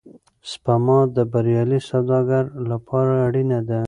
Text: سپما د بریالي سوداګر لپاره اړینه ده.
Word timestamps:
سپما 0.51 0.99
د 1.15 1.17
بریالي 1.31 1.79
سوداګر 1.89 2.43
لپاره 2.69 3.13
اړینه 3.27 3.59
ده. 3.69 3.79